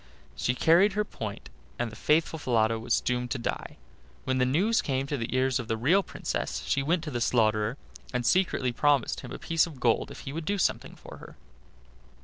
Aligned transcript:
She 0.35 0.55
carried 0.55 0.93
her 0.93 1.05
point, 1.05 1.51
and 1.77 1.91
the 1.91 1.95
faithful 1.95 2.39
Falada 2.39 2.79
was 2.79 3.01
doomed 3.01 3.29
to 3.29 3.37
die. 3.37 3.77
When 4.23 4.39
the 4.39 4.47
news 4.47 4.81
came 4.81 5.05
to 5.05 5.15
the 5.15 5.31
ears 5.35 5.59
of 5.59 5.67
the 5.67 5.77
real 5.77 6.01
Princess 6.01 6.63
she 6.65 6.81
went 6.81 7.03
to 7.03 7.11
the 7.11 7.21
slaughterer, 7.21 7.77
and 8.11 8.25
secretly 8.25 8.71
promised 8.71 9.19
him 9.19 9.31
a 9.31 9.37
piece 9.37 9.67
of 9.67 9.79
gold 9.79 10.09
if 10.09 10.21
he 10.21 10.33
would 10.33 10.45
do 10.45 10.57
something 10.57 10.95
for 10.95 11.17
her. 11.17 11.35